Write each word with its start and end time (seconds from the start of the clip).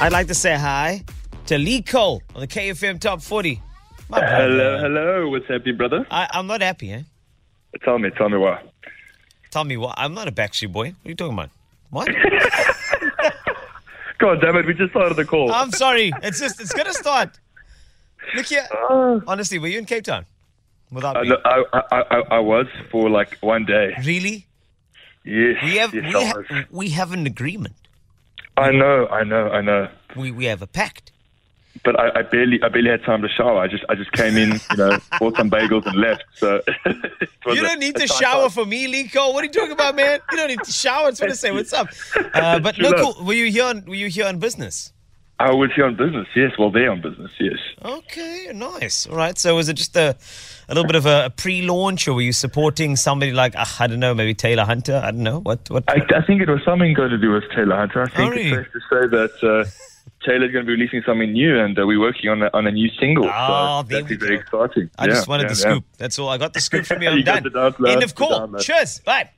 I'd 0.00 0.12
like 0.12 0.28
to 0.28 0.34
say 0.34 0.56
hi 0.56 1.04
to 1.46 1.58
Lee 1.58 1.82
Cole 1.82 2.22
on 2.34 2.40
the 2.40 2.46
KFM 2.46 2.98
Top 3.00 3.20
40. 3.20 3.60
My 4.08 4.18
brother. 4.18 4.36
Hello, 4.36 4.78
hello. 4.78 5.28
What's 5.28 5.46
happy, 5.46 5.72
brother? 5.72 6.06
I, 6.10 6.26
I'm 6.32 6.46
not 6.46 6.62
happy, 6.62 6.90
eh? 6.92 7.02
Tell 7.84 7.98
me, 7.98 8.08
tell 8.16 8.30
me 8.30 8.38
why. 8.38 8.62
Tell 9.50 9.64
me 9.64 9.76
why. 9.76 9.92
I'm 9.98 10.14
not 10.14 10.26
a 10.26 10.32
Backstreet 10.32 10.72
Boy. 10.72 10.86
What 10.86 10.94
are 11.04 11.08
you 11.10 11.14
talking 11.14 11.34
about? 11.34 11.50
What? 11.90 12.08
God 14.18 14.40
damn 14.40 14.56
it, 14.56 14.66
we 14.66 14.72
just 14.72 14.90
started 14.90 15.16
the 15.16 15.24
call. 15.26 15.52
I'm 15.52 15.70
sorry. 15.70 16.12
It's 16.22 16.40
just, 16.40 16.58
it's 16.60 16.72
going 16.72 16.86
to 16.86 16.94
start. 16.94 17.38
Look 18.34 18.46
here. 18.46 18.66
Uh, 18.88 19.20
Honestly, 19.26 19.58
were 19.58 19.68
you 19.68 19.78
in 19.78 19.84
Cape 19.84 20.04
Town? 20.04 20.24
Without 20.90 21.16
I, 21.18 21.22
me? 21.22 21.36
I, 21.44 21.62
I, 21.72 21.82
I, 21.92 22.22
I 22.30 22.38
was 22.38 22.66
for 22.90 23.10
like 23.10 23.36
one 23.42 23.66
day. 23.66 23.94
Really? 24.04 24.46
Yes. 25.24 25.62
We 25.62 25.76
have, 25.76 25.94
yes, 25.94 26.14
we, 26.14 26.24
ha- 26.24 26.64
we 26.70 26.88
have 26.90 27.12
an 27.12 27.26
agreement. 27.26 27.74
I 28.60 28.70
know, 28.72 29.06
I 29.08 29.24
know, 29.24 29.48
I 29.50 29.60
know. 29.60 29.88
We, 30.16 30.30
we 30.30 30.44
have 30.46 30.62
a 30.62 30.66
pact. 30.66 31.12
But 31.84 31.98
I, 31.98 32.18
I 32.18 32.22
barely, 32.22 32.60
I 32.62 32.68
barely 32.68 32.90
had 32.90 33.04
time 33.04 33.22
to 33.22 33.28
shower. 33.28 33.58
I 33.58 33.68
just, 33.68 33.84
I 33.88 33.94
just 33.94 34.12
came 34.12 34.36
in, 34.36 34.60
you 34.70 34.76
know, 34.76 34.98
bought 35.20 35.36
some 35.36 35.50
bagels 35.50 35.86
and 35.86 35.96
left. 35.96 36.24
So 36.34 36.60
You 37.46 37.62
don't 37.62 37.78
need 37.78 37.96
a 37.96 38.00
to 38.00 38.06
tight 38.06 38.16
shower 38.18 38.42
time. 38.42 38.50
for 38.50 38.66
me, 38.66 38.92
Lico. 38.92 39.32
What 39.32 39.42
are 39.42 39.46
you 39.46 39.52
talking 39.52 39.72
about, 39.72 39.94
man? 39.96 40.20
You 40.30 40.36
don't 40.36 40.48
need 40.48 40.62
to 40.64 40.72
shower. 40.72 41.06
I 41.06 41.10
just 41.10 41.20
want 41.22 41.30
to 41.32 41.36
say 41.44 41.52
what's 41.52 41.72
up. 41.72 41.88
Uh, 42.34 42.58
but 42.58 42.76
no, 42.78 43.14
Were 43.22 43.32
you 43.34 43.50
here? 43.50 43.64
On, 43.64 43.84
were 43.86 43.94
you 43.94 44.08
here 44.08 44.26
on 44.26 44.38
business? 44.38 44.92
I 45.40 45.52
was 45.54 45.70
here 45.74 45.86
on 45.86 45.96
business. 45.96 46.28
Yes, 46.36 46.52
well, 46.58 46.70
there 46.70 46.90
on 46.90 47.00
business. 47.00 47.30
Yes. 47.40 47.56
Okay, 47.82 48.48
nice. 48.52 49.06
All 49.06 49.16
right. 49.16 49.38
So 49.38 49.56
was 49.56 49.70
it 49.70 49.74
just 49.74 49.96
a, 49.96 50.14
a 50.68 50.74
little 50.74 50.86
bit 50.86 50.96
of 50.96 51.06
a, 51.06 51.24
a 51.26 51.30
pre-launch, 51.30 52.06
or 52.06 52.14
were 52.14 52.20
you 52.20 52.32
supporting 52.34 52.94
somebody 52.94 53.32
like 53.32 53.56
uh, 53.56 53.64
I 53.78 53.86
don't 53.86 54.00
know, 54.00 54.14
maybe 54.14 54.34
Taylor 54.34 54.64
Hunter? 54.64 55.00
I 55.02 55.10
don't 55.12 55.22
know 55.22 55.40
what. 55.40 55.60
What? 55.70 55.84
I, 55.88 56.02
I 56.14 56.20
think 56.26 56.42
it 56.42 56.48
was 56.50 56.60
something 56.62 56.92
going 56.92 57.08
to 57.10 57.18
do 57.18 57.30
with 57.32 57.44
Taylor 57.56 57.76
Hunter. 57.76 58.02
I 58.02 58.08
think 58.08 58.18
Oh, 58.18 58.28
really? 58.28 58.50
it's 58.50 58.66
safe 58.66 58.72
to 58.72 58.80
say 58.80 59.06
that 59.16 59.32
uh, 59.42 59.64
Taylor's 60.24 60.52
going 60.52 60.64
to 60.64 60.66
be 60.66 60.72
releasing 60.74 61.02
something 61.06 61.32
new, 61.32 61.58
and 61.58 61.78
uh, 61.78 61.86
we're 61.86 61.98
working 62.00 62.28
on 62.28 62.42
a, 62.42 62.50
on 62.52 62.66
a 62.66 62.70
new 62.70 62.90
single. 63.00 63.24
Oh, 63.26 63.82
so 63.82 63.88
there 63.88 64.02
that's 64.02 64.14
very 64.22 64.36
exciting. 64.36 64.90
I 64.98 65.04
Yeah, 65.06 65.10
just 65.12 65.28
wanted 65.28 65.44
yeah, 65.44 65.48
the 65.48 65.54
yeah. 65.54 65.72
scoop. 65.74 65.84
That's 65.96 66.18
all. 66.18 66.28
I 66.28 66.36
got 66.36 66.52
the 66.52 66.60
scoop 66.60 66.84
from 66.84 67.00
you. 67.02 67.08
I'm 67.10 67.18
You 67.18 67.22
done. 67.24 67.46
End 67.86 68.02
of 68.02 68.14
call. 68.14 68.54
Cheers. 68.58 69.00
Bye. 69.00 69.30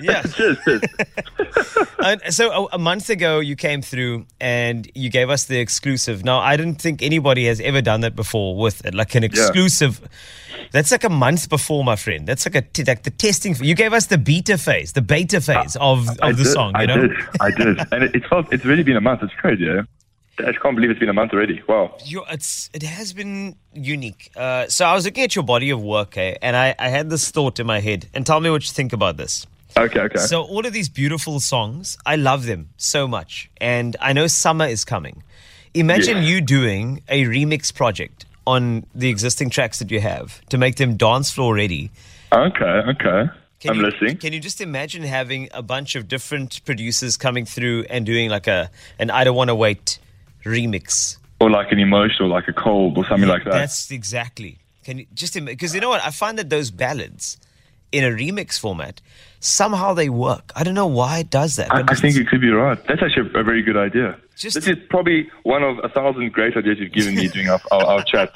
Yeah. 0.00 0.22
cheers, 0.34 0.58
so 2.30 2.50
a, 2.50 2.68
a 2.72 2.78
month 2.78 3.10
ago, 3.10 3.40
you 3.40 3.56
came 3.56 3.82
through 3.82 4.26
and 4.40 4.90
you 4.94 5.10
gave 5.10 5.30
us 5.30 5.44
the 5.44 5.58
exclusive. 5.60 6.24
Now, 6.24 6.38
I 6.40 6.56
didn't 6.56 6.80
think 6.80 7.02
anybody 7.02 7.46
has 7.46 7.60
ever 7.60 7.80
done 7.82 8.00
that 8.00 8.16
before 8.16 8.56
with 8.56 8.84
it, 8.84 8.94
like 8.94 9.14
an 9.14 9.24
exclusive. 9.24 10.00
That's 10.72 10.90
like 10.90 11.04
a 11.04 11.08
month 11.10 11.48
before, 11.48 11.84
my 11.84 11.96
friend. 11.96 12.26
That's 12.26 12.46
like 12.46 12.54
a 12.54 12.62
t- 12.62 12.84
like 12.84 13.02
the 13.02 13.10
testing. 13.10 13.54
You 13.60 13.74
gave 13.74 13.92
us 13.92 14.06
the 14.06 14.18
beta 14.18 14.56
phase, 14.58 14.92
the 14.94 15.02
beta 15.02 15.40
phase 15.40 15.76
of, 15.76 16.08
of 16.08 16.18
I 16.22 16.32
the 16.32 16.44
did, 16.44 16.52
song. 16.52 16.72
You 16.74 16.80
I 16.80 16.86
did, 16.86 17.10
I 17.40 17.50
did, 17.50 17.78
and 17.92 18.04
it, 18.04 18.14
it's 18.14 18.26
felt, 18.26 18.52
it's 18.52 18.64
really 18.64 18.82
been 18.82 18.96
a 18.96 19.00
month. 19.00 19.22
It's 19.22 19.34
crazy. 19.34 19.64
Yeah? 19.64 19.82
I 20.38 20.52
can't 20.52 20.74
believe 20.74 20.90
it's 20.90 21.00
been 21.00 21.08
a 21.08 21.12
month 21.12 21.32
already. 21.32 21.62
Wow. 21.68 21.94
you 22.04 22.24
it's 22.30 22.70
it 22.72 22.82
has 22.82 23.12
been 23.12 23.56
unique. 23.74 24.30
Uh, 24.36 24.66
so 24.68 24.86
I 24.86 24.94
was 24.94 25.04
looking 25.04 25.24
at 25.24 25.36
your 25.36 25.44
body 25.44 25.70
of 25.70 25.82
work, 25.82 26.16
eh, 26.16 26.36
and 26.40 26.56
I, 26.56 26.74
I 26.78 26.88
had 26.88 27.10
this 27.10 27.30
thought 27.30 27.60
in 27.60 27.66
my 27.66 27.80
head. 27.80 28.06
And 28.14 28.24
tell 28.26 28.40
me 28.40 28.50
what 28.50 28.62
you 28.64 28.70
think 28.72 28.92
about 28.92 29.16
this. 29.18 29.46
Okay, 29.76 30.00
okay. 30.00 30.18
So 30.18 30.42
all 30.42 30.66
of 30.66 30.72
these 30.72 30.88
beautiful 30.88 31.40
songs, 31.40 31.96
I 32.04 32.16
love 32.16 32.46
them 32.46 32.70
so 32.76 33.06
much, 33.06 33.50
and 33.60 33.96
I 34.00 34.12
know 34.12 34.26
summer 34.26 34.66
is 34.66 34.84
coming. 34.84 35.22
Imagine 35.74 36.18
Yeah. 36.18 36.28
you 36.28 36.40
doing 36.40 37.02
a 37.08 37.24
remix 37.24 37.74
project 37.74 38.26
on 38.46 38.84
the 38.94 39.08
existing 39.08 39.50
tracks 39.50 39.78
that 39.78 39.90
you 39.90 40.00
have 40.00 40.44
to 40.48 40.58
make 40.58 40.76
them 40.76 40.96
dance 40.96 41.30
floor 41.30 41.54
ready. 41.54 41.90
okay, 42.32 42.64
okay. 42.64 43.30
Can 43.60 43.70
I'm 43.70 43.76
you, 43.76 43.82
listening. 43.82 44.16
Can 44.16 44.32
you 44.32 44.40
just 44.40 44.60
imagine 44.60 45.02
having 45.04 45.48
a 45.54 45.62
bunch 45.62 45.94
of 45.94 46.08
different 46.08 46.64
producers 46.64 47.16
coming 47.16 47.44
through 47.46 47.84
and 47.88 48.04
doing 48.04 48.28
like 48.28 48.46
a 48.48 48.70
an 48.98 49.10
I 49.10 49.22
don't 49.24 49.36
want 49.36 49.48
to 49.48 49.54
wait 49.54 49.98
remix? 50.44 51.16
Or 51.40 51.50
like 51.50 51.72
an 51.72 51.78
emotional, 51.78 52.28
like 52.28 52.48
a 52.48 52.52
cold, 52.52 52.96
or 52.96 53.04
something 53.06 53.28
like 53.28 53.44
that. 53.44 53.52
That's 53.52 53.90
exactly. 53.90 54.58
Can 54.84 54.98
you 54.98 55.06
just 55.14 55.34
because 55.44 55.74
you 55.74 55.80
know 55.80 55.88
what 55.88 56.02
I 56.02 56.10
find 56.10 56.38
that 56.38 56.50
those 56.50 56.70
ballads 56.70 57.36
in 57.92 58.04
a 58.04 58.08
remix 58.08 58.58
format 58.58 59.00
somehow 59.42 59.92
they 59.92 60.08
work. 60.08 60.52
I 60.54 60.62
don't 60.62 60.74
know 60.74 60.86
why 60.86 61.18
it 61.18 61.30
does 61.30 61.56
that. 61.56 61.72
I, 61.72 61.82
I 61.86 61.94
think 61.94 62.16
it 62.16 62.28
could 62.28 62.40
be 62.40 62.50
right. 62.50 62.78
That's 62.86 63.02
actually 63.02 63.30
a, 63.34 63.40
a 63.40 63.44
very 63.44 63.62
good 63.62 63.76
idea. 63.76 64.16
Just- 64.36 64.54
this 64.54 64.68
is 64.68 64.76
probably 64.88 65.28
one 65.42 65.62
of 65.62 65.78
a 65.82 65.88
thousand 65.88 66.32
great 66.32 66.56
ideas 66.56 66.78
you've 66.78 66.92
given 66.92 67.14
me 67.16 67.28
during 67.32 67.50
our, 67.50 67.60
our, 67.70 67.84
our 67.84 68.04
chat. 68.04 68.30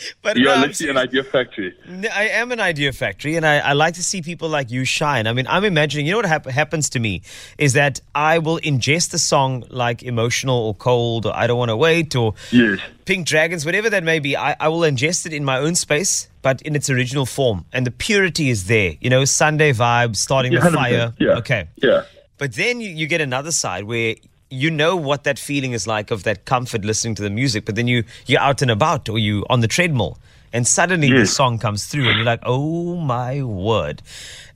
but 0.22 0.36
you're 0.36 0.52
I'm 0.52 0.60
literally 0.62 0.90
an 0.90 0.96
idea 0.98 1.24
factory. 1.24 1.74
I 2.12 2.28
am 2.28 2.52
an 2.52 2.60
idea 2.60 2.92
factory, 2.92 3.36
and 3.36 3.46
I, 3.46 3.58
I 3.58 3.72
like 3.72 3.94
to 3.94 4.02
see 4.02 4.22
people 4.22 4.48
like 4.48 4.70
you 4.70 4.84
shine. 4.84 5.26
I 5.26 5.32
mean, 5.32 5.46
I'm 5.46 5.64
imagining, 5.64 6.06
you 6.06 6.12
know 6.12 6.18
what 6.18 6.26
hap- 6.26 6.46
happens 6.46 6.90
to 6.90 6.98
me 7.00 7.22
is 7.58 7.72
that 7.74 8.00
I 8.14 8.38
will 8.38 8.58
ingest 8.60 9.14
a 9.14 9.18
song 9.18 9.64
like 9.70 10.02
Emotional 10.02 10.56
or 10.56 10.74
Cold 10.74 11.26
or 11.26 11.34
I 11.36 11.46
Don't 11.46 11.58
Want 11.58 11.70
to 11.70 11.76
Wait 11.76 12.14
or 12.16 12.34
Yes. 12.52 12.78
Pink 13.04 13.26
Dragons, 13.26 13.64
whatever 13.64 13.88
that 13.90 14.04
may 14.04 14.18
be. 14.18 14.36
I, 14.36 14.54
I 14.60 14.68
will 14.68 14.80
ingest 14.80 15.26
it 15.26 15.32
in 15.32 15.44
my 15.44 15.58
own 15.58 15.74
space, 15.74 16.28
but 16.42 16.60
in 16.62 16.76
its 16.76 16.90
original 16.90 17.26
form. 17.26 17.64
And 17.72 17.86
the 17.86 17.90
purity 17.90 18.50
is 18.50 18.66
there. 18.66 18.94
You 19.00 19.10
know, 19.10 19.24
Sunday 19.24 19.72
vibes, 19.72 20.16
starting 20.16 20.52
Yeah, 20.52 20.60
the 20.60 20.70
fire. 20.72 21.14
Yeah. 21.18 21.38
Okay. 21.38 21.68
Yeah. 21.76 22.02
But 22.36 22.52
then 22.54 22.80
you, 22.80 22.90
you 22.90 23.06
get 23.06 23.20
another 23.20 23.50
side 23.50 23.84
where 23.84 24.14
you 24.50 24.70
know 24.70 24.96
what 24.96 25.24
that 25.24 25.38
feeling 25.38 25.72
is 25.72 25.86
like 25.86 26.10
of 26.10 26.22
that 26.24 26.44
comfort 26.44 26.84
listening 26.84 27.14
to 27.16 27.22
the 27.22 27.30
music, 27.30 27.64
but 27.64 27.74
then 27.74 27.86
you 27.86 28.04
you're 28.26 28.40
out 28.40 28.62
and 28.62 28.70
about 28.70 29.08
or 29.08 29.18
you 29.18 29.44
on 29.50 29.60
the 29.60 29.68
treadmill, 29.68 30.18
and 30.52 30.66
suddenly 30.66 31.12
the 31.12 31.26
song 31.26 31.58
comes 31.58 31.86
through, 31.86 32.08
and 32.08 32.16
you're 32.16 32.24
like, 32.24 32.40
oh 32.44 32.96
my 32.96 33.42
word, 33.42 34.02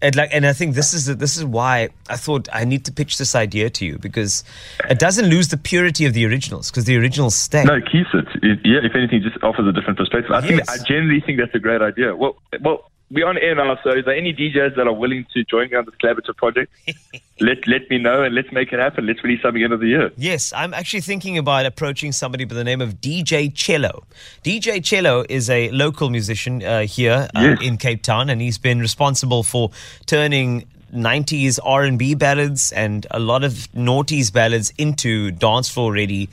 and 0.01 0.17
like, 0.17 0.31
and 0.33 0.47
I 0.47 0.53
think 0.53 0.75
this 0.75 0.95
is 0.95 1.17
this 1.17 1.37
is 1.37 1.45
why 1.45 1.91
I 2.09 2.17
thought 2.17 2.49
I 2.53 2.65
need 2.65 2.85
to 2.87 2.93
pitch 2.93 3.19
this 3.19 3.35
idea 3.35 3.71
to 3.71 3.87
you 3.87 3.99
because 3.99 4.45
it 4.89 4.99
doesn't 4.99 5.27
lose 5.27 5.49
the 5.49 5.57
purity 5.57 6.07
of 6.07 6.15
the 6.15 6.27
originals 6.27 6.71
because 6.71 6.85
the 6.85 6.97
originals 6.97 7.35
stay. 7.35 7.65
No, 7.65 7.75
it 7.75 7.85
keeps 7.91 8.11
it. 8.15 8.27
it. 8.43 8.61
Yeah, 8.65 8.81
if 8.83 8.95
anything, 8.95 9.23
just 9.23 9.43
offers 9.43 9.67
a 9.67 9.73
different 9.73 9.99
perspective. 9.99 10.33
I 10.33 10.41
think 10.41 10.69
I 10.71 10.79
generally 10.79 11.21
think 11.21 11.39
that's 11.39 11.55
a 11.55 11.61
great 11.61 11.83
idea. 11.83 12.17
Well, 12.17 12.37
well, 12.63 12.91
we're 13.13 13.27
on 13.27 13.37
air 13.39 13.55
now, 13.55 13.79
so 13.85 13.91
is 13.91 14.05
there 14.07 14.17
any 14.17 14.33
DJs 14.33 14.75
that 14.77 14.87
are 14.87 14.93
willing 14.93 15.27
to 15.35 15.45
join 15.45 15.69
me 15.71 15.77
on 15.77 15.85
this 15.85 15.95
collaborative 16.03 16.37
project? 16.37 16.73
let 17.41 17.67
let 17.67 17.89
me 17.91 17.99
know 17.99 18.23
and 18.23 18.35
let's 18.35 18.51
make 18.53 18.73
it 18.73 18.79
happen. 18.79 19.07
Let's 19.07 19.23
release 19.23 19.43
something 19.43 19.63
end 19.63 19.73
of 19.73 19.81
the 19.81 19.89
year. 19.89 20.11
Yes, 20.17 20.53
I'm 20.55 20.73
actually 20.73 21.03
thinking 21.03 21.37
about 21.39 21.67
approaching 21.67 22.13
somebody 22.13 22.45
by 22.45 22.55
the 22.55 22.65
name 22.65 22.81
of 22.81 23.01
DJ 23.01 23.55
Cello. 23.55 24.05
DJ 24.45 24.83
Cello 24.83 25.25
is 25.29 25.51
a 25.51 25.71
local 25.71 26.09
musician 26.11 26.63
uh, 26.65 26.81
here 26.83 27.29
uh, 27.35 27.41
Yes. 27.43 27.59
in 27.63 27.77
Cape 27.77 28.03
Town, 28.03 28.31
and 28.31 28.41
he's 28.41 28.59
been 28.59 28.81
responsible 28.81 29.43
for 29.43 29.71
turning 30.07 30.67
90s 30.95 31.59
R&B 31.65 32.15
ballads 32.15 32.71
and 32.73 33.07
a 33.11 33.19
lot 33.19 33.45
of 33.45 33.53
noughties 33.75 34.33
ballads 34.33 34.73
into 34.77 35.31
dance 35.31 35.69
floor 35.69 35.93
ready 35.93 36.29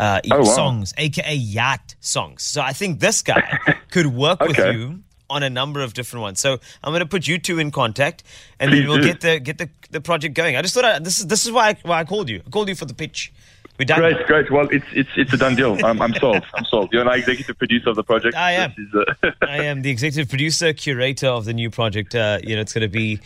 uh, 0.00 0.20
Oh, 0.32 0.38
wow. 0.38 0.44
songs, 0.44 0.94
aka 0.96 1.34
yacht 1.34 1.94
songs. 2.00 2.42
So 2.42 2.60
I 2.60 2.72
think 2.72 3.00
this 3.00 3.22
guy 3.22 3.58
could 3.90 4.06
work 4.06 4.40
with 4.40 4.58
you 4.58 5.00
on 5.30 5.42
a 5.42 5.48
number 5.48 5.80
of 5.80 5.94
different 5.94 6.22
ones. 6.22 6.40
So 6.40 6.58
I'm 6.84 6.90
going 6.90 7.00
to 7.00 7.06
put 7.06 7.26
you 7.26 7.38
two 7.38 7.58
in 7.58 7.70
contact, 7.70 8.22
and 8.58 8.72
then 8.72 8.86
we'll 8.86 8.98
do. 8.98 9.04
get 9.04 9.20
the 9.20 9.40
get 9.40 9.58
the, 9.58 9.70
the 9.90 10.00
project 10.00 10.34
going. 10.34 10.56
I 10.56 10.62
just 10.62 10.74
thought 10.74 10.84
I, 10.84 10.98
this 10.98 11.20
is 11.20 11.26
this 11.26 11.46
is 11.46 11.52
why 11.52 11.70
I, 11.70 11.76
why 11.82 12.00
I 12.00 12.04
called 12.04 12.28
you. 12.28 12.42
I 12.46 12.50
called 12.50 12.68
you 12.68 12.74
for 12.74 12.84
the 12.84 12.94
pitch. 12.94 13.32
We're 13.80 13.86
done. 13.86 14.00
Great, 14.00 14.26
great. 14.26 14.50
Well, 14.50 14.68
it's 14.70 14.84
it's 14.92 15.08
it's 15.16 15.32
a 15.32 15.38
done 15.38 15.56
deal. 15.56 15.82
I'm, 15.82 16.02
I'm 16.02 16.12
sold. 16.12 16.44
I'm 16.54 16.66
sold. 16.66 16.92
You're 16.92 17.00
an 17.00 17.18
executive 17.18 17.56
producer 17.56 17.88
of 17.88 17.96
the 17.96 18.04
project. 18.04 18.36
I 18.36 18.52
am. 18.52 18.74
Uh, 18.94 19.30
I 19.42 19.64
am 19.64 19.80
the 19.80 19.88
executive 19.88 20.28
producer, 20.28 20.74
curator 20.74 21.28
of 21.28 21.46
the 21.46 21.54
new 21.54 21.70
project. 21.70 22.14
Uh, 22.14 22.40
you 22.44 22.54
know, 22.54 22.60
it's 22.60 22.74
going 22.74 22.82
to 22.82 22.88
be, 22.88 23.20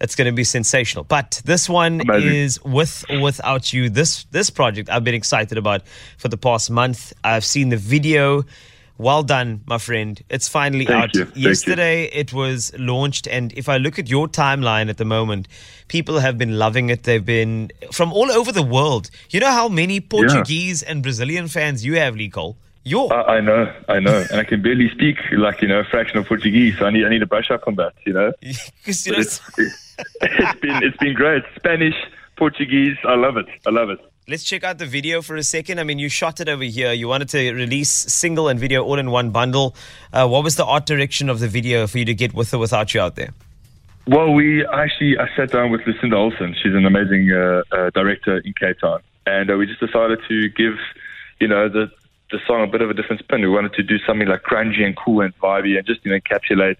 it's 0.00 0.16
going 0.16 0.26
to 0.26 0.32
be 0.32 0.42
sensational. 0.42 1.04
But 1.04 1.40
this 1.44 1.68
one 1.68 2.00
Amazing. 2.00 2.34
is 2.34 2.64
with 2.64 3.04
or 3.08 3.20
without 3.20 3.72
you. 3.72 3.88
This 3.88 4.24
this 4.32 4.50
project 4.50 4.90
I've 4.90 5.04
been 5.04 5.14
excited 5.14 5.56
about 5.56 5.82
for 6.18 6.26
the 6.26 6.36
past 6.36 6.72
month. 6.72 7.12
I've 7.22 7.44
seen 7.44 7.68
the 7.68 7.76
video. 7.76 8.44
Well 9.00 9.22
done, 9.22 9.62
my 9.64 9.78
friend. 9.78 10.22
It's 10.28 10.46
finally 10.46 10.84
Thank 10.84 11.02
out. 11.02 11.14
you. 11.14 11.24
Thank 11.24 11.36
you. 11.38 11.48
Yesterday 11.48 12.04
it 12.12 12.34
was 12.34 12.70
launched, 12.78 13.26
and 13.26 13.50
if 13.54 13.66
I 13.66 13.78
look 13.78 13.98
at 13.98 14.10
your 14.10 14.28
timeline 14.28 14.90
at 14.90 14.98
the 14.98 15.06
moment, 15.06 15.48
people 15.88 16.18
have 16.18 16.36
been 16.36 16.58
loving 16.58 16.90
it. 16.90 17.04
They've 17.04 17.24
been 17.24 17.70
from 17.92 18.12
all 18.12 18.30
over 18.30 18.52
the 18.52 18.62
world. 18.62 19.10
You 19.30 19.40
know 19.40 19.50
how 19.50 19.70
many 19.70 20.00
Portuguese 20.00 20.82
and 20.82 21.02
Brazilian 21.02 21.48
fans 21.48 21.82
you 21.82 21.96
have, 21.96 22.14
Lee 22.14 22.28
Cole? 22.28 22.58
Your 22.84 23.10
I, 23.10 23.36
I 23.36 23.40
know, 23.40 23.74
I 23.88 24.00
know, 24.00 24.26
and 24.30 24.38
I 24.38 24.44
can 24.44 24.60
barely 24.60 24.90
speak 24.90 25.16
like 25.32 25.62
you 25.62 25.68
know 25.68 25.80
a 25.80 25.84
fraction 25.84 26.18
of 26.18 26.26
Portuguese. 26.26 26.76
So 26.76 26.84
I 26.84 26.90
need 26.90 27.06
I 27.06 27.08
need 27.08 27.20
to 27.20 27.26
brush 27.26 27.50
up 27.50 27.66
on 27.66 27.76
that. 27.76 27.94
You 28.04 28.12
know, 28.12 28.32
you 28.42 28.52
know. 28.52 29.18
it's, 29.18 29.40
it's 29.56 30.60
been 30.60 30.82
it's 30.82 30.96
been 30.98 31.14
great. 31.14 31.42
Spanish, 31.56 31.96
Portuguese. 32.36 32.98
I 33.04 33.14
love 33.14 33.38
it. 33.38 33.46
I 33.66 33.70
love 33.70 33.88
it. 33.88 34.00
Let's 34.30 34.44
check 34.44 34.62
out 34.62 34.78
the 34.78 34.86
video 34.86 35.22
for 35.22 35.34
a 35.34 35.42
second. 35.42 35.80
I 35.80 35.82
mean, 35.82 35.98
you 35.98 36.08
shot 36.08 36.38
it 36.38 36.48
over 36.48 36.62
here. 36.62 36.92
You 36.92 37.08
wanted 37.08 37.30
to 37.30 37.52
release 37.52 37.90
single 37.90 38.46
and 38.46 38.60
video 38.60 38.84
all 38.84 38.96
in 38.96 39.10
one 39.10 39.30
bundle. 39.30 39.74
Uh, 40.12 40.28
what 40.28 40.44
was 40.44 40.54
the 40.54 40.64
art 40.64 40.86
direction 40.86 41.28
of 41.28 41.40
the 41.40 41.48
video 41.48 41.88
for 41.88 41.98
you 41.98 42.04
to 42.04 42.14
get 42.14 42.32
with 42.32 42.54
or 42.54 42.58
without 42.58 42.94
you 42.94 43.00
out 43.00 43.16
there? 43.16 43.30
Well, 44.06 44.32
we 44.32 44.64
actually 44.68 45.18
I 45.18 45.26
sat 45.36 45.50
down 45.50 45.72
with 45.72 45.80
Lucinda 45.84 46.14
Olsen. 46.14 46.54
She's 46.62 46.76
an 46.76 46.86
amazing 46.86 47.32
uh, 47.32 47.62
uh, 47.72 47.90
director 47.90 48.38
in 48.38 48.52
Cape 48.52 48.78
Town, 48.78 49.00
and 49.26 49.50
uh, 49.50 49.56
we 49.56 49.66
just 49.66 49.80
decided 49.80 50.20
to 50.28 50.48
give, 50.50 50.74
you 51.40 51.48
know, 51.48 51.68
the 51.68 51.90
the 52.30 52.38
song 52.46 52.62
a 52.62 52.68
bit 52.68 52.82
of 52.82 52.88
a 52.90 52.94
different 52.94 53.22
spin. 53.22 53.40
We 53.40 53.48
wanted 53.48 53.72
to 53.74 53.82
do 53.82 53.98
something 54.06 54.28
like 54.28 54.44
grungy 54.44 54.84
and 54.84 54.96
cool 54.96 55.22
and 55.22 55.36
vibey, 55.40 55.76
and 55.76 55.84
just 55.84 56.04
you 56.04 56.12
know 56.12 56.18
encapsulate 56.20 56.76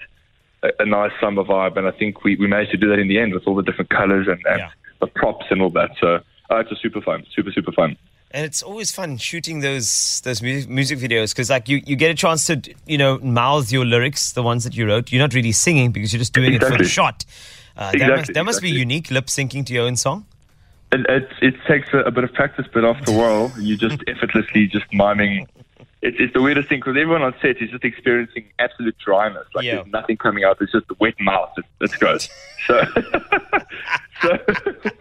a, 0.62 0.70
a 0.78 0.86
nice 0.86 1.10
summer 1.20 1.42
vibe. 1.42 1.76
And 1.76 1.88
I 1.88 1.90
think 1.90 2.22
we, 2.22 2.36
we 2.36 2.46
managed 2.46 2.70
to 2.70 2.76
do 2.76 2.88
that 2.90 3.00
in 3.00 3.08
the 3.08 3.18
end 3.18 3.34
with 3.34 3.48
all 3.48 3.56
the 3.56 3.64
different 3.64 3.90
colors 3.90 4.28
and, 4.28 4.40
and 4.46 4.60
Yeah. 4.60 4.70
the 5.00 5.08
props 5.08 5.46
and 5.50 5.60
all 5.60 5.70
that. 5.70 5.90
So 6.00 6.20
uh, 6.50 6.58
it's 6.58 6.72
a 6.72 6.76
super 6.76 7.00
fun, 7.00 7.24
super 7.34 7.52
super 7.52 7.72
fun. 7.72 7.96
And 8.32 8.46
it's 8.46 8.62
always 8.62 8.92
fun 8.92 9.16
shooting 9.16 9.60
those 9.60 10.20
those 10.22 10.42
mu- 10.42 10.66
music 10.68 10.98
videos 10.98 11.32
because 11.32 11.50
like 11.50 11.68
you, 11.68 11.82
you 11.84 11.96
get 11.96 12.10
a 12.10 12.14
chance 12.14 12.46
to 12.46 12.60
you 12.86 12.98
know 12.98 13.18
mouth 13.18 13.72
your 13.72 13.84
lyrics, 13.84 14.32
the 14.32 14.42
ones 14.42 14.64
that 14.64 14.76
you 14.76 14.86
wrote. 14.86 15.10
You're 15.10 15.22
not 15.22 15.34
really 15.34 15.52
singing 15.52 15.90
because 15.92 16.12
you're 16.12 16.18
just 16.18 16.32
doing 16.32 16.54
it 16.54 16.62
for 16.62 16.76
the 16.76 16.84
shot. 16.84 17.24
Uh, 17.76 17.86
that 17.86 17.94
Exactly, 17.94 18.16
must, 18.16 18.34
that 18.34 18.44
must 18.44 18.62
be 18.62 18.70
unique, 18.70 19.10
lip 19.10 19.26
syncing 19.26 19.64
to 19.66 19.72
your 19.72 19.86
own 19.86 19.96
song. 19.96 20.26
It, 20.92 21.06
it, 21.08 21.28
it 21.40 21.54
takes 21.66 21.88
a, 21.94 21.98
a 21.98 22.10
bit 22.10 22.24
of 22.24 22.32
practice, 22.34 22.66
but 22.72 22.84
after 22.84 23.12
a 23.12 23.14
while, 23.14 23.52
you 23.58 23.76
just 23.76 24.02
effortlessly 24.08 24.66
just 24.66 24.86
miming. 24.92 25.46
It's, 26.02 26.16
it's 26.18 26.32
the 26.32 26.40
weirdest 26.40 26.68
thing 26.68 26.78
because 26.78 26.96
everyone 26.96 27.22
on 27.22 27.34
set 27.42 27.60
is 27.60 27.70
just 27.70 27.84
experiencing 27.84 28.44
absolute 28.58 28.96
dryness. 29.04 29.46
Like 29.54 29.64
Yeah. 29.66 29.76
there's 29.76 29.86
nothing 29.88 30.16
coming 30.16 30.44
out. 30.44 30.56
It's 30.60 30.72
just 30.72 30.86
a 30.90 30.94
wet 30.98 31.14
mouth. 31.20 31.50
It, 31.58 31.64
it's 31.80 31.96
gross. 31.96 32.28
So, 32.66 32.78
so 34.22 34.38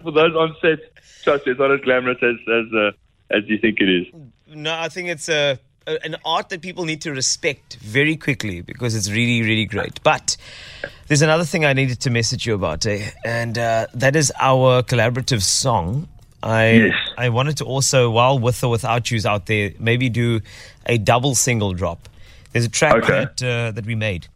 for 0.01 0.11
those 0.11 0.33
on 0.33 0.55
set, 0.61 0.79
trust 1.23 1.45
me, 1.45 1.51
it's 1.51 1.59
not 1.59 1.71
as 1.71 1.81
glamorous 1.81 2.17
as 2.23 2.35
as 2.47 2.73
uh, 2.73 2.91
as 3.31 3.43
you 3.47 3.57
think 3.57 3.79
it 3.81 3.89
is. 3.89 4.07
No, 4.47 4.73
I 4.79 4.87
think 4.87 5.09
it's 5.09 5.27
a, 5.27 5.59
a 5.85 6.05
an 6.05 6.15
art 6.23 6.47
that 6.49 6.61
people 6.61 6.85
need 6.85 7.01
to 7.01 7.11
respect 7.11 7.75
very 7.81 8.15
quickly 8.15 8.61
because 8.61 8.95
it's 8.95 9.11
really, 9.11 9.41
really 9.41 9.65
great. 9.65 10.01
But 10.03 10.37
there's 11.07 11.21
another 11.21 11.43
thing 11.43 11.65
I 11.65 11.73
needed 11.73 11.99
to 12.01 12.09
message 12.09 12.45
you 12.47 12.55
about, 12.55 12.85
eh? 12.85 13.09
and 13.25 13.57
uh, 13.57 13.87
that 13.93 14.15
is 14.15 14.31
our 14.39 14.83
collaborative 14.83 15.41
song. 15.41 16.07
I 16.43 16.71
Yes. 16.71 16.93
I 17.17 17.29
wanted 17.29 17.57
to 17.57 17.65
also, 17.65 18.09
while 18.09 18.39
with 18.39 18.63
or 18.63 18.69
without 18.71 19.11
you's 19.11 19.25
out 19.25 19.45
there, 19.47 19.71
maybe 19.79 20.09
do 20.09 20.39
a 20.85 20.97
double 20.97 21.35
single 21.35 21.73
drop. 21.73 22.07
There's 22.53 22.65
a 22.65 22.69
track 22.69 22.95
Okay. 23.03 23.25
that 23.25 23.43
uh, 23.43 23.71
that 23.71 23.85
we 23.85 23.95
made 23.95 24.27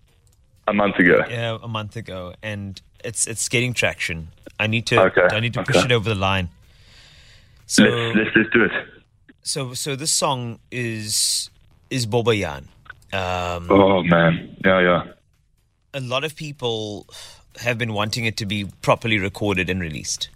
A 0.68 0.74
month 0.74 1.00
ago. 1.00 1.20
uh, 1.22 1.60
a 1.64 1.68
month 1.68 1.96
ago, 1.96 2.34
and 2.44 2.82
it's 3.04 3.26
it's 3.28 3.48
getting 3.50 3.74
traction. 3.74 4.28
I 4.60 4.68
need 4.68 4.86
to 4.88 5.00
Okay, 5.06 5.28
I 5.36 5.40
need 5.40 5.54
to 5.54 5.64
push 5.64 5.84
it 5.84 5.92
over 5.92 6.10
the 6.10 6.16
line. 6.20 6.50
So 7.66 7.84
Let's, 7.84 8.16
let's 8.18 8.36
let's 8.36 8.50
do 8.54 8.64
it. 8.66 8.72
so 9.42 9.74
so 9.74 9.96
this 9.96 10.12
song 10.12 10.60
is 10.72 11.50
is 11.90 12.06
Bobbejaan. 12.06 12.66
Um, 13.14 13.68
Oh 13.72 14.04
man, 14.04 14.56
yeah, 14.66 14.80
yeah. 14.82 15.04
a 15.94 16.00
lot 16.02 16.24
of 16.24 16.36
people 16.36 17.08
have 17.62 17.78
been 17.78 17.94
wanting 17.94 18.26
it 18.26 18.36
to 18.38 18.46
be 18.46 18.66
properly 18.82 19.18
recorded 19.20 19.70
and 19.70 19.80
released. 19.82 20.30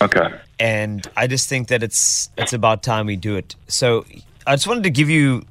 Okay. 0.00 0.28
And 0.58 1.06
I 1.16 1.26
just 1.26 1.48
think 1.48 1.68
that 1.68 1.82
it's 1.82 2.30
it's 2.36 2.52
about 2.52 2.82
time 2.82 3.06
we 3.06 3.16
do 3.16 3.36
it. 3.36 3.56
So 3.68 4.04
I 4.46 4.54
just 4.54 4.66
wanted 4.66 4.84
to 4.84 4.90
give 4.90 5.10
you 5.10 5.42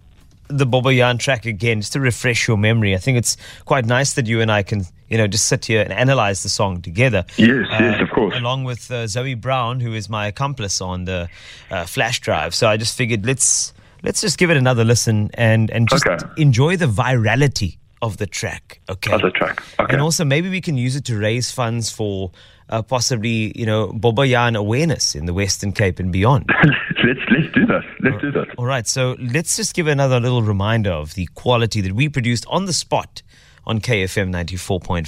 the 0.48 0.66
Bobbejaan 0.66 1.20
track 1.20 1.46
again, 1.46 1.82
just 1.82 1.94
to 1.94 2.00
refresh 2.00 2.48
your 2.48 2.58
memory. 2.58 2.94
I 2.94 2.98
think 3.00 3.18
it's 3.18 3.38
quite 3.66 3.86
nice 3.86 4.14
that 4.14 4.28
you 4.28 4.40
and 4.42 4.52
I 4.52 4.62
can, 4.62 4.86
you 5.10 5.18
know, 5.18 5.26
just 5.26 5.48
sit 5.48 5.66
here 5.66 5.82
and 5.82 5.92
analyze 5.92 6.44
the 6.44 6.50
song 6.50 6.82
together. 6.82 7.26
Yes, 7.38 7.66
yes, 7.72 8.02
of 8.02 8.10
course. 8.12 8.36
Along 8.36 8.64
with 8.64 8.92
uh, 8.92 9.08
Zoe 9.08 9.34
Brown, 9.36 9.80
who 9.80 9.94
is 9.94 10.10
my 10.10 10.28
accomplice 10.28 10.80
on 10.82 11.06
the 11.06 11.28
uh, 11.72 11.86
flash 11.86 12.20
drive. 12.20 12.54
So 12.54 12.68
I 12.68 12.78
just 12.78 12.96
figured 12.98 13.26
let's 13.26 13.74
let's 14.04 14.22
just 14.22 14.38
give 14.38 14.52
it 14.52 14.58
another 14.58 14.84
listen 14.84 15.30
and 15.36 15.72
and 15.72 15.90
just 15.90 16.06
Okay. 16.06 16.24
enjoy 16.38 16.78
the 16.78 16.88
virality 16.88 17.78
of 18.02 18.18
the 18.18 18.28
track. 18.28 18.82
Okay. 18.90 19.12
Other 19.14 19.32
track. 19.32 19.64
Okay. 19.80 19.94
And 19.94 20.02
also, 20.02 20.26
maybe 20.26 20.50
we 20.50 20.60
can 20.62 20.78
use 20.78 20.96
it 20.98 21.06
to 21.06 21.18
raise 21.18 21.52
funds 21.52 21.90
for 21.90 22.32
uh, 22.74 22.82
possibly, 22.82 23.54
you 23.56 23.68
know, 23.68 23.90
Bobbejaan 23.90 24.58
awareness 24.58 25.14
in 25.14 25.26
the 25.26 25.34
Western 25.34 25.72
Cape 25.72 26.00
and 26.00 26.12
beyond. 26.12 26.50
let's 27.06 27.20
let's 27.30 27.54
do 27.54 27.68
that. 27.68 27.84
Let's 28.02 28.20
do 28.20 28.32
that. 28.32 28.48
All 28.58 28.66
right, 28.66 28.88
so 28.88 29.16
let's 29.20 29.56
just 29.56 29.76
give 29.76 29.86
another 29.86 30.20
little 30.20 30.42
reminder 30.42 30.92
of 30.92 31.14
the 31.14 31.28
quality 31.36 31.82
that 31.82 31.94
we 31.94 32.10
produced 32.10 32.46
on 32.50 32.66
the 32.66 32.74
spot 32.74 33.22
on 33.66 33.80
KFM 33.80 34.32
94.5. 34.34 35.06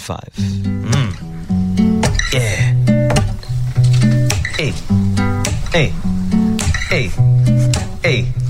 Mm. 0.93 1.15
Yeah. 2.33 2.73
Hey. 4.57 4.71
Hey. 5.71 5.91
Hey. 6.89 7.09
Hey. 8.03 8.44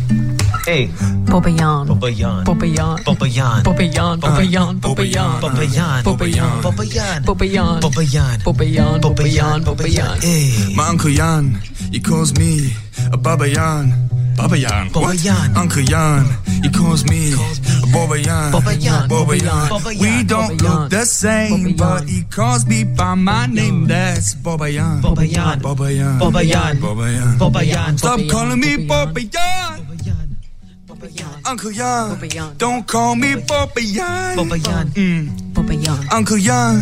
Hey. 0.65 0.89
Bobbejaan. 1.29 1.85
Bobbejaan. 1.85 2.41
Bobbejaan. 2.41 2.97
Bobbejaan. 3.05 3.61
Bobbejaan. 3.61 4.17
Bobbejaan. 4.17 4.73
Bobbejaan. 4.81 4.81
Bobbejaan. 4.81 6.01
Bobbejaan. 6.01 6.01
Bobbejaan. 6.01 7.21
Bobbejaan. 7.21 7.77
Bobbejaan. 7.85 8.35
Bobbejaan. 8.41 8.97
Bobbejaan. 8.97 9.57
Bobbejaan. 9.61 10.15
Hey. 10.25 10.73
My 10.73 10.89
Uncle 10.89 11.13
Jan, 11.13 11.61
he 11.93 11.99
calls 12.01 12.33
me 12.33 12.73
a 13.13 13.17
Baba 13.17 13.45
Yan. 13.45 13.93
Baba 14.35 14.57
Yan. 14.57 14.89
Baba 14.89 15.13
What? 15.13 15.21
Yan. 15.23 15.53
Uncle 15.55 15.85
Jan, 15.85 16.25
he 16.65 16.69
calls 16.73 17.05
me 17.05 17.31
a 17.31 17.87
Baba 17.93 18.17
Yan. 18.17 18.49
Baba 18.51 18.73
Yan. 18.73 19.05
Baba 19.07 19.35
Yan. 19.37 19.69
Baba 19.69 19.89
Yan. 19.93 20.01
We 20.01 20.23
don't 20.25 20.57
Baba 20.57 20.65
Yan. 20.65 20.81
look 20.81 20.89
the 20.89 21.05
same, 21.05 21.49
Baba 21.51 21.69
Yan. 21.69 21.77
but 21.77 22.01
he 22.09 22.19
calls 22.33 22.65
me 22.65 22.83
by 22.83 23.13
my 23.13 23.45
name. 23.45 23.85
That's 23.85 24.33
Baba 24.33 24.65
Yan. 24.65 24.99
Baba 25.05 25.21
Yan. 25.25 25.61
Baba 25.61 25.93
Yan. 25.93 26.17
Baba 26.17 26.41
Yan. 26.43 26.73
Baba 26.81 27.05
Yan. 27.13 27.37
Bobbejaan. 27.37 27.97
Stop 28.01 28.17
Baba 28.17 28.25
Yan. 28.25 28.29
calling 28.33 28.59
me 28.59 28.71
Baba 28.89 29.21
Baba 31.13 31.49
Uncle 31.49 31.71
Yan. 31.71 32.17
Baba 32.19 32.53
Don't 32.57 32.87
call 32.87 33.15
me 33.15 33.35
Baba 33.35 33.81
Yan. 33.81 34.37
Bobbejaan. 34.37 34.87
Mm. 34.95 35.53
Bobbejaan. 35.53 36.11
Uncle 36.11 36.37
Yan, 36.37 36.81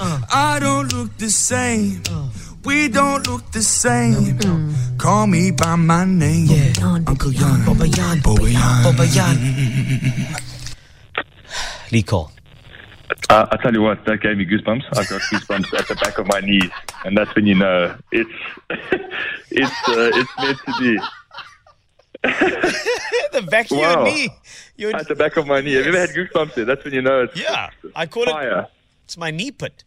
Uh. 0.00 0.18
I 0.32 0.58
don't 0.60 0.92
look 0.92 1.16
the 1.18 1.30
same. 1.30 2.02
We 2.64 2.88
don't 2.88 3.26
look 3.26 3.50
the 3.52 3.62
same. 3.62 4.38
Call 4.98 5.26
me 5.26 5.50
by 5.50 5.76
my 5.76 6.04
name. 6.04 6.46
Bobbejaan. 6.48 7.08
Uncle 7.08 7.32
Yan. 7.32 7.64
Bobbejaan. 7.66 8.20
Bobbejaan. 8.22 8.82
Bobbejaan. 8.84 9.36
Lee 11.90 12.02
Cole. 12.02 12.30
Uh, 13.30 13.46
I 13.50 13.56
tell 13.62 13.72
you 13.72 13.82
what, 13.82 14.04
that 14.06 14.20
gave 14.20 14.36
me 14.36 14.44
goosebumps. 14.44 14.84
I've 14.96 15.08
got 15.08 15.20
goosebumps 15.30 15.72
at 15.78 15.88
the 15.88 15.94
back 15.96 16.18
of 16.18 16.26
my 16.26 16.40
knees, 16.40 16.70
and 17.04 17.16
that's 17.16 17.34
when 17.34 17.46
you 17.46 17.54
know 17.54 17.94
it's 18.12 18.30
it's 19.50 19.88
uh, 19.88 20.10
it's 20.14 20.30
meant 20.38 20.58
to 20.66 20.72
be. 20.78 20.98
the 23.32 23.42
back 23.50 23.70
of 23.70 23.78
Wow. 23.78 23.94
your 23.94 24.04
knee. 24.04 24.28
Your, 24.76 24.96
At 24.96 25.08
the 25.08 25.14
back 25.14 25.36
of 25.36 25.46
my 25.46 25.60
knee. 25.60 25.74
Have 25.74 25.86
you 25.86 25.92
ever 25.92 26.00
had 26.00 26.10
goosebumps 26.10 26.54
there? 26.54 26.64
That's 26.64 26.84
when 26.84 26.94
you 26.94 27.02
know 27.02 27.22
it's 27.24 27.36
yeah, 27.36 27.70
I 27.94 28.06
call 28.06 28.24
it. 28.28 28.66
It's 29.04 29.16
my 29.16 29.30
knee 29.30 29.50
pit. 29.50 29.84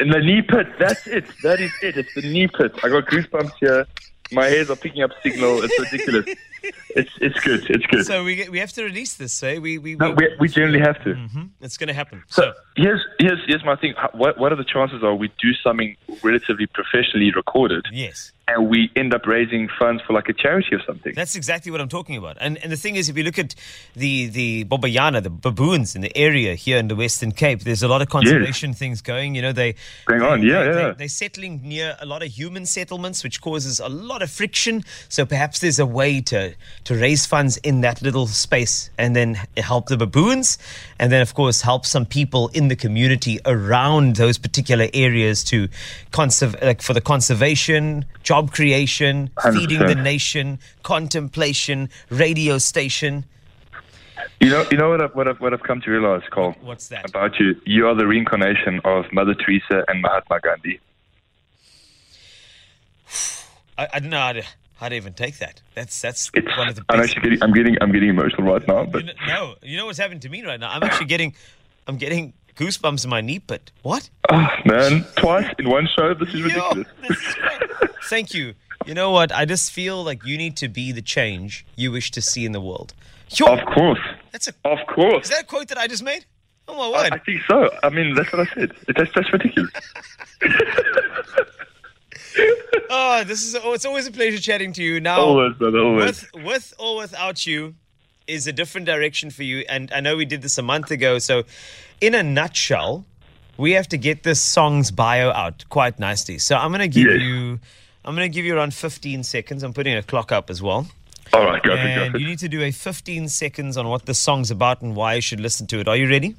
In 0.00 0.08
the 0.08 0.20
knee 0.20 0.42
pit. 0.42 0.66
That's 0.78 1.06
it. 1.06 1.24
That 1.42 1.60
is 1.60 1.72
it. 1.82 1.96
It's 1.96 2.14
the 2.14 2.22
knee 2.22 2.48
pit. 2.48 2.72
I 2.82 2.88
got 2.88 3.06
goosebumps 3.06 3.52
here. 3.60 3.86
My 4.30 4.46
hairs 4.46 4.70
are 4.70 4.76
picking 4.76 5.02
up 5.02 5.10
signal. 5.22 5.62
It's 5.62 5.78
ridiculous. 5.78 6.24
it's 6.96 7.10
it's 7.20 7.38
good. 7.40 7.68
It's 7.68 7.84
good. 7.86 8.06
So 8.06 8.24
we 8.24 8.48
we 8.48 8.58
have 8.60 8.72
to 8.74 8.84
release 8.84 9.14
this. 9.14 9.42
Eh? 9.42 9.58
We 9.58 9.76
we, 9.78 9.96
no, 9.96 10.12
we, 10.12 10.28
we 10.40 10.48
generally 10.48 10.80
have 10.80 11.02
to. 11.04 11.10
Mhm. 11.14 11.50
it's 11.60 11.76
going 11.76 11.88
to 11.88 11.94
happen. 11.94 12.22
So 12.28 12.42
So 12.42 12.52
here's 12.76 13.04
here's 13.18 13.40
here's 13.46 13.64
my 13.64 13.76
thing. 13.76 13.94
What 14.12 14.38
what 14.38 14.50
are 14.52 14.56
the 14.56 14.64
chances 14.64 15.02
are 15.02 15.14
we 15.14 15.28
do 15.40 15.52
something 15.62 15.96
relatively 16.22 16.66
professionally 16.66 17.30
recorded 17.32 17.84
yes. 17.92 18.32
And 18.56 18.68
we 18.68 18.90
end 18.96 19.14
up 19.14 19.26
raising 19.26 19.68
funds 19.78 20.02
for 20.06 20.12
like 20.12 20.28
a 20.28 20.32
charity 20.32 20.74
or 20.74 20.82
something? 20.84 21.12
That's 21.14 21.34
exactly 21.36 21.70
what 21.72 21.80
I'm 21.80 21.88
talking 21.88 22.16
about. 22.16 22.36
And 22.40 22.58
and 22.62 22.70
the 22.72 22.76
thing 22.76 22.96
is, 22.96 23.08
if 23.08 23.16
you 23.16 23.24
look 23.24 23.38
at 23.38 23.54
the 23.94 24.26
the 24.28 24.64
Bobayana, 24.64 25.22
the 25.22 25.30
baboons 25.30 25.94
in 25.94 26.00
the 26.02 26.16
area 26.16 26.54
here 26.54 26.78
in 26.78 26.88
the 26.88 26.96
Western 26.96 27.32
Cape, 27.32 27.60
there's 27.60 27.82
a 27.82 27.88
lot 27.88 28.02
of 28.02 28.08
conservation 28.08 28.74
things 28.74 29.00
going. 29.02 29.34
You 29.34 29.42
know, 29.42 29.52
they 29.52 29.74
Going 30.06 30.22
on, 30.22 30.40
they- 30.40 30.46
yeah, 30.48 30.62
they, 30.64 30.68
yeah. 30.70 30.88
They, 30.88 30.94
they're 30.98 31.08
settling 31.08 31.60
near 31.62 31.96
a 32.00 32.06
lot 32.06 32.22
of 32.22 32.28
human 32.28 32.66
settlements, 32.66 33.22
which 33.24 33.40
causes 33.40 33.80
a 33.80 33.88
lot 33.88 34.22
of 34.22 34.30
friction. 34.30 34.82
So 35.08 35.24
perhaps 35.26 35.60
there's 35.60 35.78
a 35.78 35.86
way 35.86 36.20
to 36.22 36.54
to 36.84 36.94
raise 36.94 37.26
funds 37.26 37.56
in 37.58 37.80
that 37.82 38.02
little 38.02 38.26
space, 38.26 38.90
and 38.98 39.14
then 39.14 39.38
help 39.56 39.86
the 39.88 39.96
baboons, 39.96 40.58
and 40.98 41.10
then 41.12 41.22
of 41.22 41.34
course 41.34 41.62
help 41.62 41.86
some 41.86 42.06
people 42.06 42.48
in 42.54 42.68
the 42.68 42.76
community 42.76 43.38
around 43.46 44.16
those 44.16 44.38
particular 44.38 44.88
areas 44.94 45.44
to 45.44 45.68
conserve, 46.10 46.56
like 46.62 46.82
for 46.82 46.92
the 46.94 47.00
conservation, 47.00 48.04
job 48.22 48.41
creation, 48.48 49.30
feeding 49.52 49.80
the 49.80 49.94
nation, 49.94 50.58
contemplation, 50.82 51.88
radio 52.10 52.58
station. 52.58 53.24
You 54.40 54.50
know, 54.50 54.66
you 54.70 54.76
know 54.76 54.90
what 54.90 55.02
I've, 55.02 55.14
what 55.14 55.28
I've 55.28 55.40
what 55.40 55.52
I've 55.52 55.62
come 55.62 55.80
to 55.82 55.90
realize, 55.90 56.22
Cole. 56.30 56.54
What's 56.60 56.88
that? 56.88 57.08
About 57.08 57.38
you, 57.38 57.60
you 57.64 57.86
are 57.86 57.94
the 57.94 58.06
reincarnation 58.06 58.80
of 58.84 59.04
Mother 59.12 59.34
Teresa 59.34 59.84
and 59.88 60.02
Mahatma 60.02 60.40
Gandhi. 60.40 60.80
I, 63.78 63.88
I 63.94 64.00
don't 64.00 64.10
know 64.10 64.18
how 64.18 64.32
to, 64.32 64.42
how 64.76 64.88
to 64.88 64.94
even 64.94 65.12
take 65.14 65.38
that. 65.38 65.60
That's 65.74 66.00
that's 66.00 66.30
It's, 66.34 66.56
one 66.56 66.68
of 66.68 66.76
the 66.76 66.84
I'm 66.88 67.00
actually 67.00 67.22
getting, 67.22 67.42
I'm 67.42 67.52
getting, 67.52 67.76
I'm 67.80 67.92
getting 67.92 68.08
emotional 68.10 68.52
right 68.52 68.66
now. 68.66 68.84
But 68.84 69.06
You 69.06 69.12
kn- 69.12 69.28
no, 69.28 69.54
you 69.62 69.76
know 69.76 69.86
what's 69.86 69.98
happened 69.98 70.22
to 70.22 70.28
me 70.28 70.44
right 70.44 70.60
now? 70.60 70.70
I'm 70.70 70.82
actually 70.82 71.06
getting, 71.06 71.34
I'm 71.86 71.96
getting 71.96 72.32
goosebumps 72.56 73.04
in 73.04 73.10
my 73.10 73.20
knee 73.20 73.38
pit. 73.38 73.70
What? 73.82 74.10
oh, 74.30 74.48
man, 74.64 75.04
twice 75.16 75.52
in 75.58 75.68
one 75.68 75.88
show, 75.96 76.14
this 76.14 76.28
is 76.28 76.34
Yo, 76.40 76.44
ridiculous. 76.46 76.88
this 77.08 77.18
is. 77.18 77.34
Thank 78.04 78.34
you. 78.34 78.54
You 78.86 78.94
know 78.94 79.10
what? 79.10 79.30
I 79.32 79.44
just 79.44 79.70
feel 79.72 80.02
like 80.02 80.24
you 80.24 80.36
need 80.36 80.56
to 80.58 80.68
be 80.68 80.90
the 80.92 81.02
change 81.02 81.64
you 81.76 81.92
wish 81.92 82.10
to 82.12 82.20
see 82.20 82.44
in 82.44 82.52
the 82.52 82.60
world. 82.60 82.94
Yo, 83.30 83.46
Of 83.46 83.64
course, 83.66 84.00
that's 84.32 84.48
a. 84.48 84.52
of 84.64 84.78
course. 84.88 85.24
Is 85.26 85.30
that 85.30 85.42
a 85.44 85.46
quote 85.46 85.68
that 85.68 85.78
I 85.78 85.86
just 85.86 86.02
made? 86.02 86.24
Oh 86.68 86.76
my 86.76 86.84
I, 86.98 87.02
word! 87.02 87.12
I 87.12 87.18
think 87.18 87.40
so. 87.48 87.70
I 87.82 87.88
mean, 87.88 88.14
that's 88.14 88.30
what 88.32 88.46
I 88.48 88.54
said. 88.54 88.72
It- 88.88 88.96
That's 88.96 89.10
that's 89.14 89.32
ridiculous. 89.32 89.70
Oh, 92.94 93.24
this 93.24 93.42
is. 93.42 93.56
Oh, 93.62 93.72
it's 93.72 93.84
always 93.84 94.06
a 94.06 94.10
pleasure 94.12 94.38
chatting 94.38 94.72
to 94.74 94.82
you. 94.82 95.00
Now, 95.00 95.20
always, 95.20 95.54
brother, 95.56 95.78
always. 95.78 96.22
with 96.34 96.44
with 96.44 96.74
or 96.78 96.96
without 96.96 97.46
you 97.46 97.74
is 98.26 98.46
a 98.46 98.52
different 98.52 98.86
direction 98.86 99.30
for 99.30 99.42
you 99.42 99.64
and 99.68 99.92
i 99.92 100.00
know 100.00 100.16
we 100.16 100.24
did 100.24 100.42
this 100.42 100.58
a 100.58 100.62
month 100.62 100.90
ago 100.90 101.18
so 101.18 101.42
in 102.00 102.14
a 102.14 102.22
nutshell 102.22 103.04
we 103.56 103.72
have 103.72 103.86
to 103.88 103.96
get 103.98 104.22
this 104.22 104.40
song's 104.40 104.90
bio 104.90 105.30
out 105.30 105.64
quite 105.68 105.98
nicely 105.98 106.38
so 106.38 106.56
i'm 106.56 106.70
going 106.70 106.80
to 106.80 106.88
give 106.88 107.10
Yes. 107.10 107.20
you 107.20 107.58
i'm 108.04 108.14
going 108.14 108.30
to 108.30 108.34
give 108.34 108.44
you 108.44 108.56
around 108.56 108.72
15 108.74 109.22
seconds 109.24 109.62
i'm 109.62 109.72
putting 109.72 109.96
a 109.96 110.02
clock 110.02 110.32
up 110.32 110.50
as 110.50 110.62
well 110.62 110.86
All 111.32 111.44
right, 111.44 111.62
go 111.62 111.76
for 111.76 111.82
it, 111.82 111.94
go 111.94 112.02
And 112.04 112.20
you 112.20 112.26
need 112.26 112.38
to 112.40 112.48
do 112.48 112.62
a 112.62 112.70
15 112.70 113.28
seconds 113.28 113.76
on 113.76 113.88
what 113.88 114.06
the 114.06 114.14
song's 114.14 114.50
about 114.50 114.82
and 114.82 114.94
why 114.94 115.14
you 115.14 115.22
should 115.22 115.40
listen 115.40 115.66
to 115.68 115.78
it. 115.80 115.88
Are 115.88 115.96
you 115.96 116.06
ready? 116.08 116.34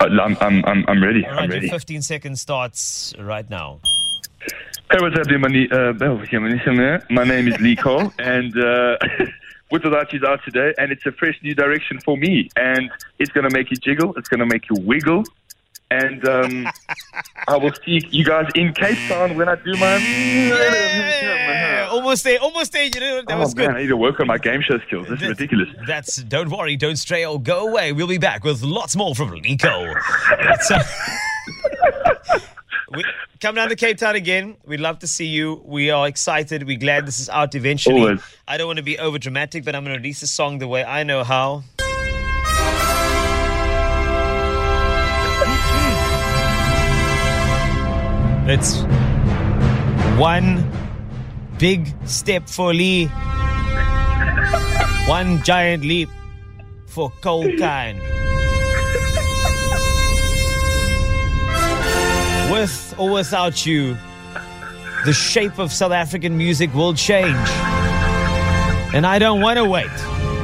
Uh, 0.00 0.08
I'm, 0.26 0.36
I'm, 0.40 0.64
I'm, 0.66 0.84
I'm 0.88 1.02
ready. 1.02 1.24
All 1.24 1.30
I'm 1.32 1.36
right, 1.38 1.48
your 1.48 1.56
ready. 1.56 1.68
15 1.70 2.02
seconds 2.02 2.40
starts 2.42 3.14
right 3.18 3.48
now. 3.48 3.80
Hey, 4.90 4.98
what's 5.00 5.16
up, 5.18 5.26
dude? 5.26 5.40
My, 5.40 5.48
ne- 5.48 5.70
uh, 5.70 5.92
my 5.94 6.48
name- 6.48 7.02
my 7.10 7.24
name 7.24 7.48
is 7.48 7.58
Lee 7.60 7.76
Cole, 7.76 8.12
and 8.18 8.52
uh, 8.58 8.98
With 9.70 9.84
Without 9.84 10.12
You's 10.12 10.24
out 10.24 10.40
today, 10.44 10.74
and 10.78 10.90
it's 10.92 11.06
a 11.06 11.12
fresh 11.12 11.38
new 11.42 11.54
direction 11.54 12.00
for 12.00 12.16
me. 12.16 12.48
And 12.56 12.90
it's 13.18 13.30
going 13.30 13.48
to 13.48 13.54
make 13.56 13.70
you 13.70 13.76
jiggle, 13.76 14.14
it's 14.16 14.28
going 14.28 14.40
to 14.40 14.46
make 14.46 14.68
you 14.68 14.76
wiggle. 14.80 15.22
And 15.92 16.26
um, 16.28 16.68
I 17.48 17.56
will 17.56 17.72
see 17.84 18.00
you 18.10 18.24
guys 18.24 18.48
in 18.54 18.72
Cape 18.74 18.98
Town 19.08 19.36
when 19.36 19.48
I 19.48 19.56
do 19.56 19.72
my. 19.76 19.96
Yeah, 19.96 21.88
almost 21.90 22.22
there, 22.24 22.38
almost 22.40 22.72
there. 22.72 22.84
You 22.84 23.00
know, 23.00 23.22
that 23.26 23.36
Oh, 23.36 23.40
was 23.40 23.54
man, 23.56 23.66
good. 23.68 23.76
I 23.76 23.80
need 23.82 23.88
to 23.88 23.96
work 23.96 24.20
on 24.20 24.26
my 24.28 24.38
game 24.38 24.62
show 24.62 24.78
skills. 24.86 25.08
This 25.08 25.20
is 25.22 25.28
ridiculous. 25.28 25.68
That's 25.88 26.16
don't 26.22 26.48
worry, 26.50 26.76
don't 26.76 26.94
stray 26.96 27.24
or 27.24 27.40
go 27.40 27.68
away. 27.68 27.92
We'll 27.92 28.06
be 28.06 28.18
back 28.18 28.44
with 28.44 28.62
lots 28.62 28.94
more 28.94 29.14
from 29.16 29.32
Nico. 29.32 29.92
We, 32.92 33.04
come 33.40 33.54
down 33.54 33.68
to 33.68 33.76
Cape 33.76 33.98
Town 33.98 34.16
again. 34.16 34.56
We'd 34.66 34.80
love 34.80 34.98
to 35.00 35.06
see 35.06 35.26
you. 35.26 35.62
We 35.64 35.90
are 35.90 36.08
excited. 36.08 36.66
We're 36.66 36.78
glad 36.78 37.06
this 37.06 37.20
is 37.20 37.28
out 37.28 37.54
eventually. 37.54 38.00
Always. 38.00 38.20
I 38.48 38.56
don't 38.56 38.66
want 38.66 38.78
to 38.78 38.82
be 38.82 38.98
over 38.98 39.18
dramatic, 39.18 39.64
but 39.64 39.76
I'm 39.76 39.84
going 39.84 39.94
to 39.94 40.00
release 40.00 40.20
the 40.20 40.26
song 40.26 40.58
the 40.58 40.66
way 40.66 40.82
I 40.82 41.04
know 41.04 41.22
how. 41.22 41.62
It's 48.48 48.82
one 50.18 50.68
big 51.58 51.94
step 52.08 52.48
for 52.48 52.74
Lee, 52.74 53.06
one 55.06 55.40
giant 55.44 55.84
leap 55.84 56.08
for 56.86 57.12
Colkine. 57.20 58.19
Or 63.00 63.10
without 63.10 63.64
you, 63.64 63.96
the 65.06 65.12
shape 65.14 65.58
of 65.58 65.72
South 65.72 65.92
African 65.92 66.36
music 66.36 66.72
will 66.74 66.92
change. 66.92 67.48
And 68.92 69.06
I 69.06 69.18
don't 69.18 69.40
want 69.40 69.56
to 69.56 69.64
wait. 69.64 69.90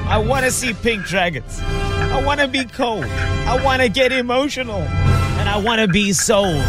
I 0.08 0.16
want 0.16 0.46
to 0.46 0.50
see 0.50 0.72
Pink 0.72 1.04
Dragons. 1.04 1.60
I 1.60 2.24
want 2.24 2.40
to 2.40 2.48
be 2.48 2.64
cold. 2.64 3.04
I 3.04 3.62
want 3.62 3.82
to 3.82 3.90
get 3.90 4.10
emotional. 4.10 4.80
And 4.80 5.48
I 5.50 5.58
want 5.58 5.82
to 5.82 5.88
be 5.88 6.14
sold. 6.14 6.64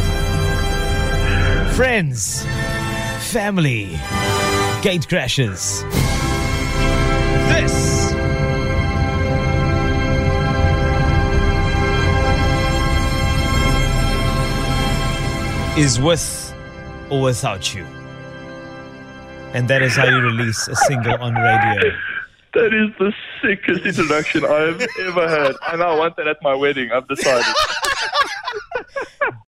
Friends, 1.76 2.44
family, 3.32 3.86
gate 4.82 5.08
crashers. 5.08 5.84
Is 15.78 16.00
with 16.00 16.54
or 17.10 17.22
without 17.22 17.74
you. 17.74 17.86
And 19.54 19.68
that 19.70 19.82
is 19.82 19.96
how 19.96 20.06
you 20.06 20.18
release 20.18 20.68
a 20.68 20.76
single 20.76 21.16
on 21.22 21.36
radio. 21.36 21.92
That 22.54 22.74
is 22.74 22.90
the 22.98 23.14
sickest 23.40 23.86
introduction 23.86 24.44
I've 24.44 24.82
ever 25.02 25.28
had. 25.30 25.54
And 25.72 25.84
I 25.84 25.96
want 25.96 26.16
that 26.16 26.28
at 26.28 26.38
my 26.42 26.56
wedding. 26.56 26.92
I've 26.92 27.08
decided. 27.08 27.46